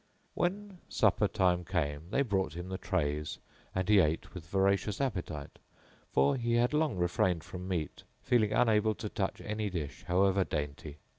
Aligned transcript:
When 0.33 0.79
supper 0.89 1.27
time 1.27 1.63
came 1.63 2.09
they 2.09 2.23
brought 2.23 2.55
him 2.55 2.69
the 2.69 2.79
trays 2.79 3.37
and 3.75 3.87
he 3.87 3.99
ate 3.99 4.33
with 4.33 4.47
voracious 4.49 4.99
appetite, 4.99 5.59
for 6.11 6.37
he 6.37 6.55
had 6.55 6.73
long 6.73 6.95
refrained 6.97 7.43
from 7.43 7.67
meat, 7.67 8.01
feeling 8.23 8.51
unable 8.51 8.95
to 8.95 9.09
touch 9.09 9.41
any 9.41 9.69
dish 9.69 10.03
however 10.07 10.43
dainty. 10.43 10.97